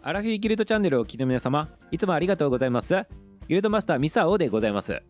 [0.00, 3.04] アラフィフギルドチャンネルをお聞きの皆様いつもありがとうございます。
[3.48, 5.02] ギルドマスターミサオでございます。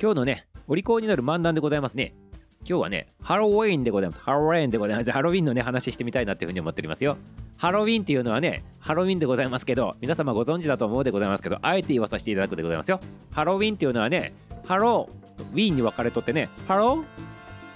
[0.00, 2.14] 今日のねお利口になる漫談でございますね。
[2.60, 4.22] 今日はねハロウィーンでございます。
[4.22, 5.10] ハロウィーンでございます。
[5.10, 7.16] ハロウィンのね話してみたいなっていうふうに思っておりますよ。
[7.56, 13.00] ハロウィンっていうのはねハロウィンでございますけど皆様ご存知だと思うでございますけどあえて言わさせていただくでございますよ。
[13.32, 14.32] ハロウィンっていうのはね
[14.64, 15.08] Hello
[15.38, 17.04] Win に分かれとってねハロー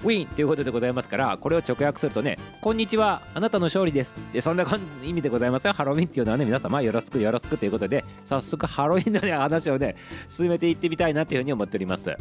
[0.03, 4.64] ウィンということでございますからこれを直訳するとねこんにちはあなたの勝利ですでそんな
[5.05, 5.73] 意味でございますよ。
[5.73, 9.96] ハロウィンっていうのはね皆様よろしくよろしくということで早速ハロウィンのね話をね
[10.29, 12.17] 進めていってみたいなというふうに思っております。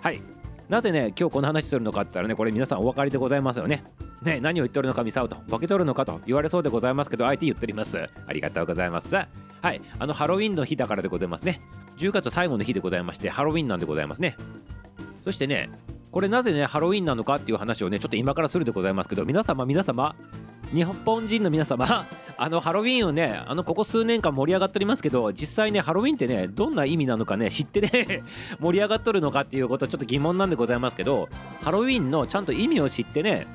[0.00, 0.20] はい。
[0.68, 3.84] なぜね今日この話するのかって言ったらねこれ皆さんお分かりでございますよね。
[4.22, 8.08] ね何を言っておるのかミサオとボケとるのかと言われそうでございますけどあえて言っております。
[8.26, 9.14] ありがとうございます。
[9.14, 9.26] は
[9.72, 9.82] い。
[9.98, 11.60] あのハロウィンの日だからでございますね。
[11.98, 14.36] 10月最後の日でございましてハロウィンなんでございますね。
[15.22, 15.70] そしてね
[16.14, 20.14] これなぜねハロウィンなのかっていう話をねちょっと今からするでございますけど皆様皆様
[20.72, 22.06] 日本人の皆様
[22.38, 28.22] あのハロウィンをねあのここ数年間盛り上がっておりますけど実際ねハロウィンってねどんな意味なのかね知ってね
[28.62, 31.28] 盛り上がっとるのかっていうことはちょっと疑問なんでございますけど
[31.64, 33.48] ハロウィンのちゃんと意味を知ってね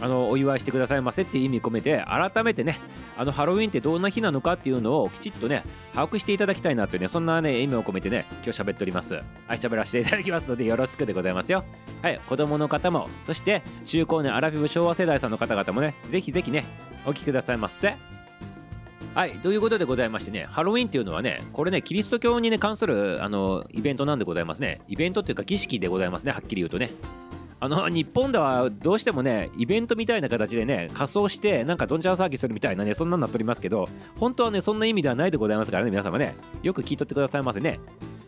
[0.00, 2.78] あのお祝いしてくださいませっていう意味込めて改めてね
[3.16, 5.62] あのハロウィンってどんな日なのかっていうのをきちっとね
[5.94, 9.14] 把握していただきたいなというねそんなね意味を込めてね今日喋っております。
[9.14, 9.24] はい
[9.58, 11.64] 喋らせていただきますのでよろしくでございますよ。
[12.02, 16.64] はい子供の方もそして中高年アラフィフ昭和世代さんの方々もねぜひぜひね
[17.06, 17.94] お聞きくださいませ。
[19.14, 24.80] はいということでございましてねハロウィンっていうのはねこれねキリスト教にね関するあのイベントなんでございますね。
[24.88, 26.90] イベントっていうか儀式でございますねはっきり言うとね。
[27.64, 36.34] あの日本ではどうしてもねイベントみたいな形でね仮装してなんかどんちゃん騒ぎするみたいなねそんなんなっておりますけど本当はねそんな意味ではないでございますからね皆様ね。
[36.62, 37.80] よく聞いとってくださいませね。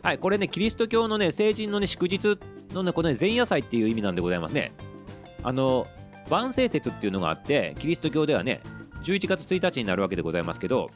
[0.02, 2.38] はいこれねキリスト教のね成人のね祝日
[2.72, 4.72] のねこのね前夜祭っていう意味なんでございますね。
[5.42, 5.86] あの
[6.30, 8.62] 万世節っていうのがあってキリスト教ではね
[9.02, 10.90] 11月1日になるわけでございますけど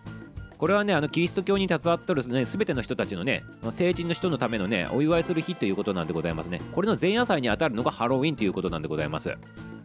[0.61, 6.61] これはねあのキリスト教に携わってるね全ての人たちのね成人の人のためのねお祝いする日ということなんでございますね。
[6.73, 9.35] これの前夜祭にあたるのがハロウィンということなんでございます。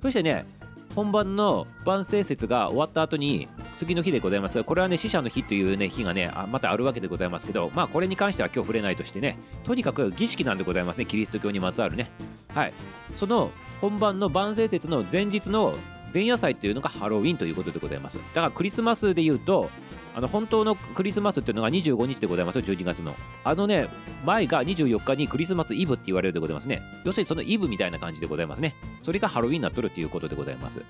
[0.01, 0.45] そしてね
[0.93, 4.57] 本番の万聖節が終わった後に次の日でございます。
[4.57, 12.11] がこれはね死者の日というね日がねまたあるわけでございますけどまあこれに関しては今日触れないとしてねとにかく儀式なんでございますねキリスト教にまつわるね。
[12.53, 12.73] はい。
[13.15, 13.49] その
[13.79, 15.77] 本番の万聖節の前日の
[16.13, 18.17] 前夜祭っていうのがハロウィンということでございます。
[18.17, 19.69] だからクリスマスで言うと
[20.15, 23.13] あの本当のクリスマスっていうのが25日でございますよ、12月の。
[23.43, 23.89] あのね、
[24.25, 26.81] 前が24日にクリスマスイブって言われるでございますね。
[27.03, 28.75] 要するにそのイブみたいな感じでございますね。
[29.01, 30.81] それがハロウィンになっとるっていうことでございます。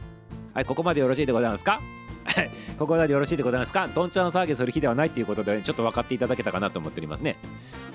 [0.53, 1.81] はい、ここまでよろしいでございますか？
[2.25, 3.87] はい、ここまでよろしいでございますか？
[3.87, 7.37] どんちゃん騒ぎする日ではないっていうことで、ちょっと分かっていただけたかなと思っておりますね。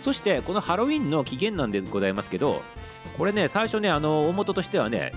[0.00, 2.62] そして、このハロウィンの起源なんでございますけど、
[3.16, 5.12] これね、最初ね、あの、大元としてはね、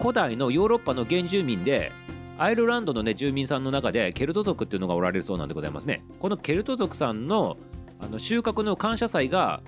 [0.00, 1.92] 古代のヨーロッパの原住民で、
[2.38, 6.04] アイルランドのね住民さんの中でケルト族っていうのがおられるそうなんでございますね。
[6.20, 7.58] このケルト族さんの
[8.00, 9.60] あの収穫の感謝祭が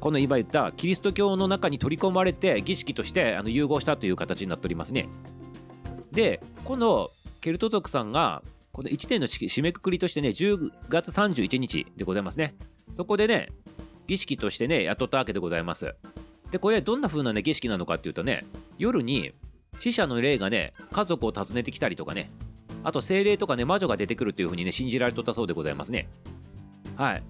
[0.00, 5.08] この今言ったキリスト教の中に取り込まれて儀式としてあの融合したという形になっておりますね。
[6.10, 7.08] でこの
[7.40, 8.42] ケルト族さんが
[8.72, 12.56] この1年の締めくくりとしてね10月31日でございますね。
[12.96, 13.50] そこでね
[14.08, 15.94] 儀式としてね雇ったわけでございます。
[16.50, 18.44] でこれどんな風なね儀式なのかっていうとね
[18.78, 19.32] 夜に
[19.78, 22.30] 死者の霊がね家族を訪ねてきたりとかね。
[22.84, 26.08] あと精霊とかね魔女が出てくるというふうにね信じられとったそうでございますね。
[26.96, 27.22] はい。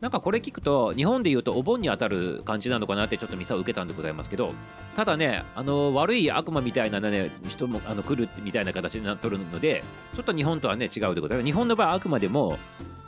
[0.00, 4.52] なんかこれ聞くと日本で言うとお盆に当たる感じなのかなってちょっとミサを受けたんでございますけど
[4.94, 9.82] ただねあの悪い悪魔みたいなね人もあの来るみたいな形になっとるので
[10.14, 11.46] ちょっと日本とはね違うでございます。
[11.46, 12.58] 日本の場合あくまでも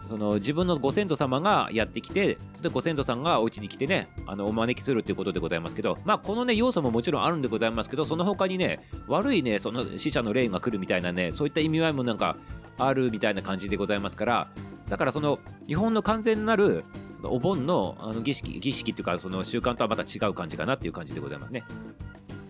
[0.09, 12.37] その自分のご先祖様がやってきてそれでご先祖さんがお家に来てねあのお招きするっていうことでございますけどまあこのね要素ももちろんあるんでございますけどその他にね悪いねその死者の霊が来るみたいなねそういった意味合いもなんか
[12.79, 14.49] あるみたいな感じでございますから
[14.89, 16.85] だからその日本の完全なる
[17.23, 21.65] お盆のあの儀式儀式っていうかその習慣とはまた違う感じかなっていう感じでございますね。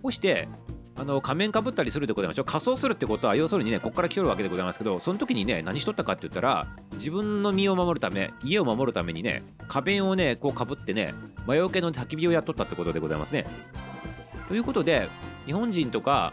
[0.02, 0.48] そして
[1.00, 11.14] あの仮面かぶったりするでございます仮装するってことは要するにねここから来とるわけでございますけどその時にね何しとったかって言ったら自分の身を守るため家を守るためにね仮面をねこうかぶってね
[11.46, 13.46] 魔除けの焚き火をやっとったってことでございますね。
[14.48, 15.08] ということで
[15.46, 16.32] 日本人とか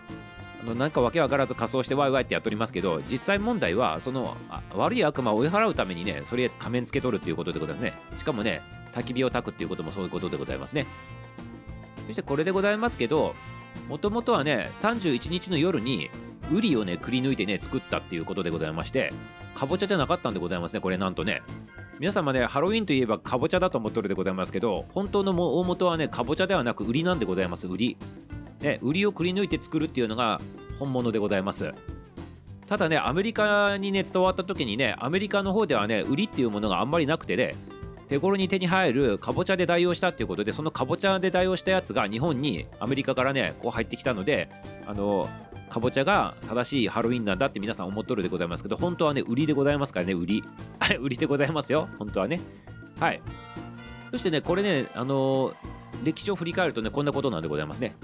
[0.63, 4.35] あのなんかわけわからず仮装してワイワイってやっておりますけど実際問題はその
[4.73, 7.93] 悪い悪魔を追い払うためにねそれ仮面つけとるっていうことでございますね。
[8.17, 8.61] しかもね
[8.93, 10.87] 焚き火を焚くっていうこともそういうことでございますね。
[12.07, 13.35] そしてこれでございますけど
[13.87, 16.09] もともとはね31日の夜に
[16.51, 19.11] ウリをねくり抜いてね作ったっていうことでございまして
[19.55, 21.41] かぼちゃじゃなかったんでございますねこれなんとね。
[21.97, 27.97] 皆様ねハロウィンといえばかぼちゃだと思っとるでございますけど本当の大元はねかぼちゃではなくウリなんでございますウリ。
[28.59, 30.41] ねウリをくり抜いて作るっていうのが
[30.77, 31.73] 本物でございます。
[32.67, 37.53] ただねアメリカにね伝わった時にねアメリカの方ではね売りっていうものがあんまりなくてね
[38.07, 44.49] 手頃に手に入るかぼちゃで代用したっていうことでそのかぼちゃで代用したやつが日本にアメリカからねこう入ってきたので
[44.85, 45.27] あの
[45.69, 50.43] かぼちゃが正しいハロウィンなんだって皆さん思っとるでございますけど本当はね売りでございますからね売り。
[51.01, 52.39] 売りでございますよ本当はね。
[52.99, 53.21] はい。
[54.11, 55.53] そしてねこれねあの
[56.03, 57.95] 歴史を振り返るとねこんなことなんでございますね。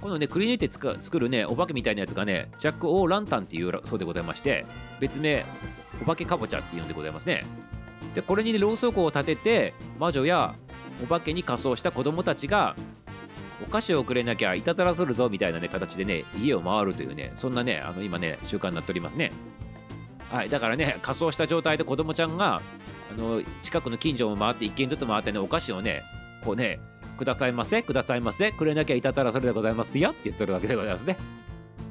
[0.00, 4.66] このねくり抜いて作るねお化けみたいなやつがねジャック・オー・ランタンっていうそうでございまして
[5.00, 5.44] 別名
[6.02, 7.44] お化けかぼちゃっていうんでございますね。
[8.14, 10.54] でこれに、ね、ろうそくを立てて魔女や
[11.02, 12.76] お化けに仮装した子供たちが
[13.66, 19.32] お菓子をくれなきゃいたずらするぞみたいなね形でね家を回るというねそんなねあの今ね習慣になっておりますね。
[20.30, 22.60] はいだからね仮装した状態で子供ちゃんが
[23.12, 26.02] あの近くの近所を回って一軒ずつ回ってねお菓子をね
[26.44, 26.80] こうね
[27.16, 31.16] くださいませくださいませくれなきゃいたずらそれでございますよって言ってるわけでございますね。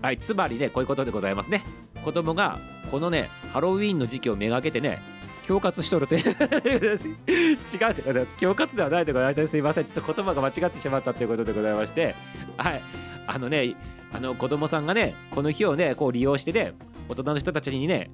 [0.01, 1.63] はいつまりねこういうことでございますね。
[2.03, 2.59] 子供が
[2.91, 4.99] このねハロウィーンの時期をめがけてね
[5.43, 12.15] 恐喝しとると 違うってことです恐喝ではないでございますすいませんちょっと言葉が間違ってしまったということでございまして
[12.57, 12.81] はい
[13.27, 13.75] あのね
[14.11, 16.73] あの子供さんがねこの日をねこう利用してね
[17.09, 18.09] 大人の人たちにね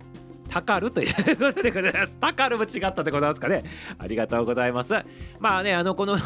[0.49, 2.15] たかるということでございます。
[2.19, 3.63] たかるも違ったでございますかね。
[3.99, 4.93] ありがとうございます。
[5.39, 6.17] まあね、あの、この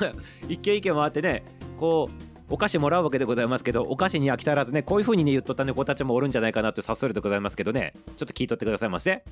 [0.47, 1.43] 一軒一軒回ってね、
[1.77, 9.23] こう、お菓子もらうわけでございますけど、お菓子に飽き足らずね、こういう風にね、言っとった子たちもおるんじゃないかなと察するでございますけどね、ちょっと聞いとってくださいませ。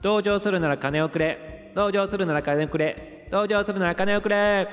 [0.00, 1.72] 同情するなら金をくれ。
[1.74, 3.28] 同情するなら金をくれ。
[3.30, 4.68] 同情するなら金をくれ。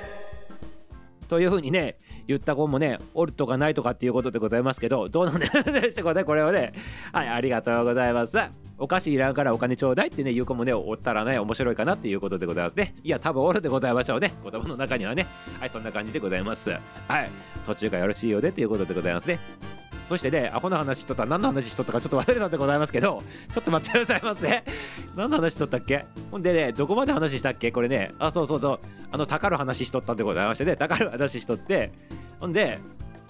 [1.27, 6.73] というふうにね言った子もねおるとかないとかっていうことでございますけどどうなんでしょうねこれをね。
[7.11, 8.37] はいありがとうございます。
[8.77, 12.93] お菓子いらんからお金ちょうだいってね言う子もねおったらね面白いかなっていうことでございますね。
[13.03, 14.31] いや多分おるでございましょうね。
[14.43, 15.25] 子供の中にはね。
[15.59, 16.69] はいそんな感じでございます。
[16.69, 16.79] は
[17.21, 17.29] い
[17.65, 19.39] 途中がよろしいようでっていうことでございますね。
[20.07, 23.23] そしてね、アホな話しとったら何の話しとったかちょっと忘れたんでございますけど、
[23.53, 24.63] ちょっと待ってくださいませ。
[25.15, 26.05] 何の話しとったっけ？
[26.29, 27.71] ほんでね、どこまで話したっけ？
[27.71, 28.79] これね、あ、そうそうそう、
[29.11, 31.91] あの、たかる話しとったんでございましてね、たかる話しとって、
[32.39, 32.79] ほんで、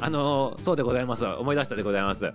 [0.01, 1.25] あのー、そうでございます。
[1.25, 2.31] 思い出したでございます。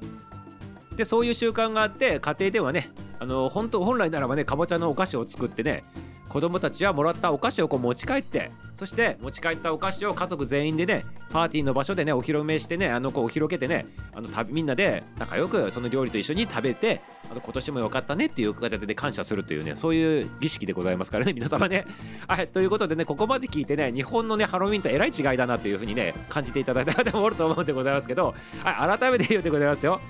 [0.97, 5.85] で、そういう習慣があって、家庭ではね、あのー、本当本来ならばね、かぼちゃのお菓子を作ってね、
[6.31, 13.85] 子供たちはもらったお菓子をこう持ち帰ってそして持ち帰ったお菓子を家族全員でねパーティーの場所でねお披露目してねあの子を広げてね
[14.15, 21.85] あのみんなで仲良くその料理と一緒に食べてあの今年も良かったねっていう形で感謝するというねそういう儀式でございますからね皆様ね。
[22.29, 30.01] はいということでねここまで聞いてね日本のねハロウィンとえらい違いだなというふうにね感じていただいた方もおると思うんでございますけど、はい、改めて言うでございますよ。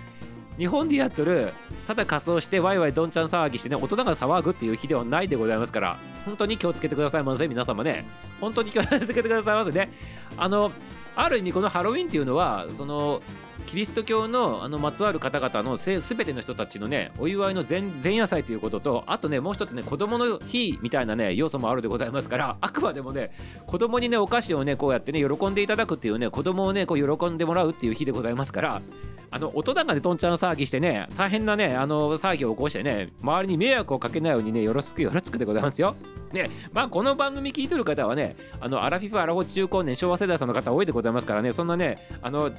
[0.61, 1.55] 日本でやっとる
[1.87, 5.97] ただ仮装してワイワイどんちゃん騒ぎしてね大人が騒ぐっていう日ではないでございますから
[6.27, 8.05] 本当に気をつけてくださいませ皆様ね。
[8.43, 9.91] 本当に気をつけてくださいませね。
[10.37, 10.71] あの
[11.17, 13.23] ある意味このハロウィンっていうのはその
[13.67, 23.31] キリスト教のあのまつわる方々のすべての人たちのねお祝いの前前夜祭ということとあとねもう一つね子供の日みたいなね要素もあるでございますからあくまでもね
[23.67, 28.83] 子供にねお菓子をねこうやってね喜んでいただくっていうね子供をねこう喜んでもらうっていう日でございますから
[29.33, 35.95] あの大人がねどんちゃん騒ぎしてね大変なねあの騒ぎを起こしてね周りに迷惑をかけないようにねよろしくよろしくでございますよ。
[36.33, 42.51] ねまあこの番組聞いてる方はねあのアラフィフアラフォ中高年昭和世代さんの方多いでございますからねそんなねあの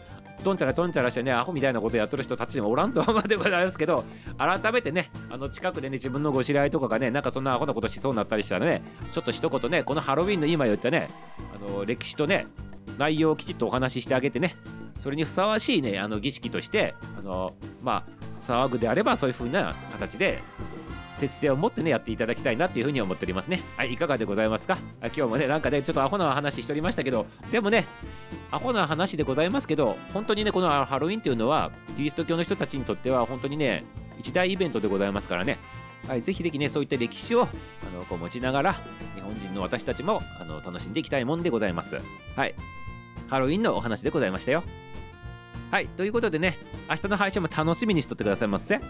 [0.44, 4.04] どんちゃらどんちゃらしてねアホみたいなことやってる人たちもおらんと思うでございますけど
[4.38, 8.82] 改めてねあの近くでね自分のご知り合いとかがねなんかそんなアホなことしそうになったりしたらね
[9.12, 11.10] ちょっと一言ねこのハロウィンの今言ったね
[11.68, 12.48] あの歴史とね
[12.98, 14.56] 内容をきちっとお話ししてあげてね
[15.02, 20.40] それにふさわしいねあの儀式としてあのまあ騒ぐであればそういう風な形で
[21.16, 24.78] 節制を持ってねやっていただきたいなっていうふうに思っておりますねはいいかがでございますか？
[25.02, 27.86] 今日もねなんかねちょっとアホな話しておりましたけどでもね
[28.52, 33.84] アホな話でございますけど本当にねこのハロウィンっていうのはキリスト教の人たちにとっては本当にね
[34.20, 35.58] 一大イベントでございますからね
[36.08, 37.46] はい、ぜひぜひね、そういった歴史をあ
[37.96, 38.74] のこう持ちながら、
[39.14, 42.02] 日本人の私たちもあの楽しんでいきたいもんでございます。
[42.36, 42.56] はい。
[43.28, 44.64] ハロウィンのお話でございましたよ。
[45.72, 46.58] はい、ということでね、
[46.90, 48.82] 明日の配信も楽しみにしとってくださいませ。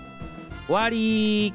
[0.65, 1.53] 終わり